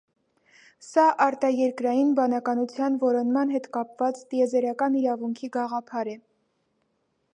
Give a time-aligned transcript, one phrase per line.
[0.85, 6.17] Սա արտաերկրային բանականության որոնման հետ կապված տիեզերական իրավունքի գաղափար է։